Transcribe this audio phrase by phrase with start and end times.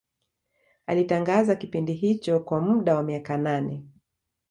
[0.87, 3.83] Alitangaza kipindi hicho kwa muda wa miaka nane